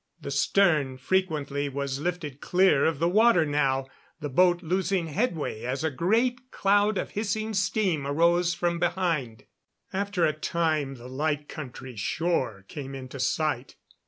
The 0.19 0.31
stern 0.31 0.97
frequently 0.97 1.69
was 1.69 1.99
lifted 1.99 2.41
clear 2.41 2.85
of 2.85 2.97
the 2.97 3.07
water 3.07 3.45
now, 3.45 3.85
the 4.19 4.29
boat 4.31 4.63
losing 4.63 5.09
headway 5.09 5.61
as 5.63 5.83
a 5.83 5.91
great 5.91 6.49
cloud 6.49 6.97
of 6.97 7.11
hissing 7.11 7.53
steam 7.53 8.07
arose 8.07 8.55
from 8.55 8.79
behind. 8.79 9.45
After 9.93 10.25
a 10.25 10.33
time 10.33 10.95
the 10.95 11.07
Light 11.07 11.47
Country 11.47 11.95
shore 11.95 12.65
came 12.67 12.95
into 12.95 13.19
sight. 13.19 13.75